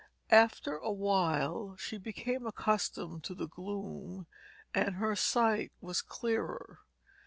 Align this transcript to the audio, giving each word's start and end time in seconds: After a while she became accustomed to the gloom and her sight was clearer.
After 0.31 0.77
a 0.77 0.91
while 0.91 1.75
she 1.77 1.99
became 1.99 2.47
accustomed 2.47 3.23
to 3.25 3.35
the 3.35 3.47
gloom 3.47 4.25
and 4.73 4.95
her 4.95 5.15
sight 5.15 5.71
was 5.79 6.01
clearer. 6.01 6.79